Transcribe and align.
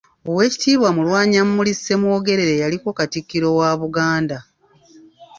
Owekitiibwa 0.29 0.89
Mulwanyammuli 0.95 1.71
Ssemwogwrere 1.77 2.53
yaliko 2.61 2.89
katikkiro 2.97 3.49
wa 3.59 3.69
Buganda. 3.81 4.37